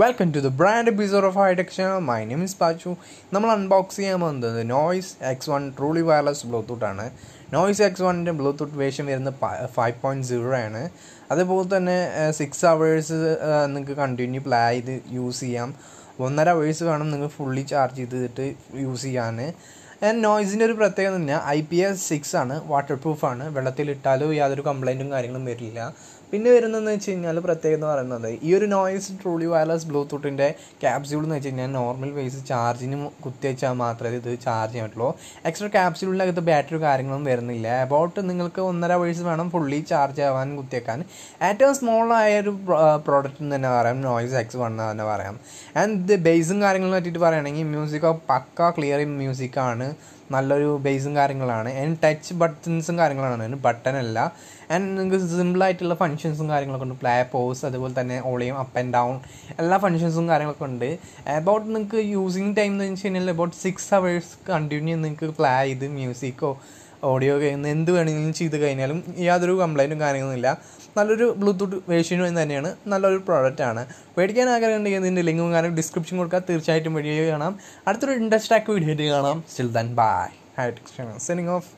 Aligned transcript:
Welcome 0.00 0.28
to 0.34 0.38
the 0.38 0.48
brand 0.60 0.90
episode 0.90 1.26
of 1.26 1.38
Hitech 1.38 1.72
channel 1.76 1.98
my 2.06 2.24
name 2.28 2.42
is 2.44 2.56
Pachu 2.60 2.90
നമ്മൾ 3.32 3.48
unbox 3.50 3.96
ചെയ്യാൻ 3.96 4.20
പോകുന്നത് 4.20 4.70
Noise 4.70 5.10
X 5.24 5.50
one 5.50 5.72
truly 5.78 6.00
wireless 6.00 6.46
Bluetooth 6.46 6.84
ആണ്. 6.84 7.04
Noise 7.52 7.82
X 7.82 8.02
വണ്ണിന്റെ 8.02 8.32
Bluetooth 8.32 8.76
version 8.82 9.06
വരുന്നത് 9.06 9.34
five 9.76 9.94
point 10.02 10.26
zero 10.26 10.56
ആണ്. 10.56 10.82
അതുപോലെ 11.30 11.76
തന്നെ 11.76 11.96
സിക്സ് 12.30 12.66
അവേഴ്സ് 12.72 13.18
നിങ്ങൾക്ക് 13.66 13.96
കണ്ടിന്യൂ 14.02 14.40
പ്ലേ 14.46 14.62
ചെയ്ത് 14.72 14.94
യൂസ് 15.18 15.40
ചെയ്യാം. 15.40 15.74
ഒന്നര 16.20 16.48
അവേഴ്സ് 16.56 16.84
വേണം 16.90 17.10
നിങ്ങൾ 17.10 17.30
ഫുള്ളി 17.36 17.64
ചാർജ് 17.74 17.96
ചെയ്തിട്ട് 17.96 18.46
യൂസ് 18.84 19.02
ചെയ്യാൻ 19.02 19.38
നോയ്സിന്റെ 20.24 20.64
ഒരു 20.64 20.72
പ്രത്യേകത 20.72 21.12
പറഞ്ഞാൽ 21.12 21.40
ഐ 21.56 21.60
പി 21.70 21.76
എസ് 21.76 22.02
സിക്സ് 22.08 22.34
ആണ് 22.36 22.56
വാട്ടർ 22.72 22.96
പ്രൂഫാണ് 23.04 23.44
വെള്ളത്തിലിട്ടാലും 23.56 24.34
യാതൊരു 24.40 24.64
കംപ്ലൈന്റും 24.70 25.08
കാര്യങ്ങളും 25.14 25.46
വരില്ല. 25.52 25.80
പിന്നെ 26.30 26.50
വരുന്നതെന്ന് 26.50 26.92
വെച്ച് 26.92 27.10
കഴിഞ്ഞാൽ 27.10 27.36
പ്രത്യേകത 27.46 27.76
എന്ന് 27.76 27.86
പറയുന്നത് 27.86 28.38
ഈ 28.46 28.54
ഒരു 28.58 28.66
നോയ്സ് 28.72 29.12
ട്രൂലി 29.22 29.46
വയർലെസ് 29.52 29.86
ബ്ലൂടൂത്തിന്റെ 29.90 30.54
ക്യാപ്സ്യൂൾ 30.82 31.22
എന്ന് 31.24 31.36
വെച്ച് 31.36 31.48
കഴിഞ്ഞാൽ 31.48 31.70
നോർമൽ 31.72 32.10
വെയ്സ് 32.18 32.40
ചാർജിന് 32.48 32.96
കുത്തി 33.24 33.46
വെച്ചാൽ 33.48 33.74
മാത്രമേ 33.82 34.16
ഇത് 34.20 34.30
ചാർജ് 34.46 34.72
ചെയ്യാൻ 34.72 34.88
പറ്റുള്ളൂ. 34.88 35.10
എക്സ്ട്രാ 35.48 35.68
ക്യാപ്സ്യൂളിന്റെ 35.76 36.24
അകത്ത് 36.26 36.44
ബാറ്ററി 36.48 36.80
കാര്യങ്ങളൊന്നും 36.86 37.30
വരുന്നില്ല. 37.32 37.68
അബൌട്ട് 37.86 38.30
നിങ്ങൾക്ക് 38.30 38.62
ഒന്നര 38.70 38.94
വേഴ്സ് 39.02 39.24
വേണം 39.28 39.50
ഫുള്ളി 39.54 39.78
ചാർജ് 39.92 40.24
ആവാൻ 40.28 40.56
കുത്തിയേക്കാൻ 40.60 40.98
ഏറ്റവും 41.50 41.74
സ്മോൾ 41.80 42.08
ആയ 42.20 42.40
ഒരു 42.44 42.54
പ്രോഡക്റ്റ് 43.06 43.42
എന്ന് 43.44 43.56
തന്നെ 43.56 43.70
പറയാം. 43.76 44.00
നോയ്സ് 44.08 44.36
എക്സ് 44.42 44.60
വൺ 44.62 44.72
എന്ന് 44.72 44.90
തന്നെ 44.90 45.06
പറയാം. 45.12 45.38
ആൻഡ് 45.82 46.16
ബേസും 46.26 46.58
കാര്യങ്ങളും 46.64 46.96
പറ്റിയിട്ട് 46.96 47.22
പറയുകയാണെങ്കിൽ 47.26 47.68
മ്യൂസിക് 47.74 48.08
പക്ക 48.32 48.70
ക്ലിയർ 48.78 49.02
മ്യൂസിക്കാണ് 49.22 49.83
നല്ലൊരു 50.30 50.78
ബേസും 50.82 51.16
കാര്യങ്ങളാണ്. 51.16 51.72
ആൻഡ് 51.72 51.96
ടച്ച് 52.04 52.34
ബട്ടൺസും 52.34 52.98
കാര്യങ്ങളാണ്. 52.98 53.56
ബട്ടൺ 53.56 53.96
അല്ല. 53.96 54.32
ആൻഡ് 54.70 54.98
നിങ്ങൾക്ക് 54.98 55.26
സിമ്പിളായിട്ടുള്ള 55.26 55.94
ഫങ്ഷൻസും 55.94 56.48
കാര്യങ്ങളൊക്കെ 56.48 56.86
ഉണ്ട്. 56.86 57.00
പ്ലേ 57.00 57.22
പോസ് 57.32 57.66
അതുപോലെ 57.66 58.00
തന്നെ 58.00 58.22
ഓളിയും 58.24 58.58
അപ്പ് 58.58 58.78
ആൻഡ് 58.78 58.94
ഡൗൺ 58.94 59.20
എല്ലാ 59.58 59.78
ഫങ്ഷൻസും 59.78 60.28
കാര്യങ്ങളൊക്കെ 60.28 60.64
ഉണ്ട്. 60.64 60.98
അബൌട്ട് 61.28 61.66
നിങ്ങൾക്ക് 61.66 62.06
യൂസിങ് 62.06 62.56
ടൈം 62.56 62.72
എന്ന് 62.72 62.84
വെച്ച് 62.84 63.04
കഴിഞ്ഞാൽ 63.04 63.30
അബൌട്ട് 63.30 63.56
സിക്സ് 63.62 63.94
അവേഴ്സ് 63.94 64.50
കണ്ടിന്യൂ 64.50 64.96
നിങ്ങൾക്ക് 64.96 65.34
പ്ലേ 65.38 65.64
ചെയ്ത് 65.64 65.88
മ്യൂസിക്കോ 65.88 66.60
ഓഡിയോ 67.12 67.34
കഴിഞ്ഞ് 67.42 67.70
എന്ത് 67.76 67.90
വേണമെങ്കിലും 67.96 68.32
ചെയ്ത് 68.40 68.56
കഴിഞ്ഞാലും 68.62 68.98
യാതൊരു 69.28 69.54
കംപ്ലൈന്റും 69.62 70.00
കാര്യങ്ങളൊന്നുമില്ല 70.04 70.50
നല്ലൊരു 70.98 71.26
ബ്ലൂടൂത്ത് 71.40 71.78
വേർഷനും 71.92 72.36
തന്നെയാണ്. 72.40 72.70
നല്ലൊരു 72.92 73.20
പ്രോഡക്റ്റാണ് 73.28 73.84
മേടിക്കാൻ 74.18 74.48
ആഗ്രഹം 74.56 74.76
ഉണ്ടെങ്കിൽ 74.78 75.00
ഇതിന്റെ 75.04 75.24
ലിങ്കും 75.28 75.52
കാര്യം 75.56 75.74
ഡിസ്ക്രിപ്ഷൻ 75.80 76.16
കൊടുക്കുക 76.22 76.42
തീർച്ചയായിട്ടും 76.50 76.94
വീഡിയോ 77.00 77.24
കാണാം. 77.32 77.54
അടുത്തൊരു 77.88 78.14
ഇൻട്രസ്റ്റ് 78.22 78.56
ആക്ക് 78.58 78.78
വീഡിയോ 78.90 79.08
കാണാം. 79.16 79.40
Still 79.52 79.70
then 79.78 79.88
bye 80.02 80.28
hi 80.58 80.68
signing 81.28 81.52
off 81.56 81.70